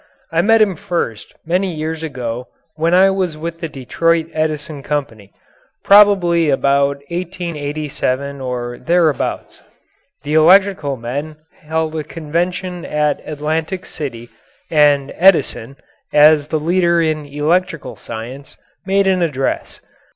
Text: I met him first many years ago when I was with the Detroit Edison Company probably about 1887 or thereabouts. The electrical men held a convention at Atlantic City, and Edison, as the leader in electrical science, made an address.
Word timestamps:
I 0.31 0.41
met 0.41 0.63
him 0.63 0.75
first 0.75 1.35
many 1.45 1.71
years 1.71 2.01
ago 2.01 2.47
when 2.73 2.95
I 2.95 3.11
was 3.11 3.37
with 3.37 3.59
the 3.59 3.69
Detroit 3.69 4.31
Edison 4.33 4.81
Company 4.81 5.31
probably 5.83 6.49
about 6.49 7.03
1887 7.09 8.41
or 8.41 8.79
thereabouts. 8.79 9.61
The 10.23 10.33
electrical 10.33 10.97
men 10.97 11.35
held 11.67 11.95
a 11.95 12.03
convention 12.03 12.83
at 12.83 13.21
Atlantic 13.27 13.85
City, 13.85 14.29
and 14.71 15.13
Edison, 15.15 15.77
as 16.11 16.47
the 16.47 16.59
leader 16.59 16.99
in 16.99 17.27
electrical 17.27 17.95
science, 17.95 18.57
made 18.87 19.05
an 19.05 19.21
address. 19.21 19.81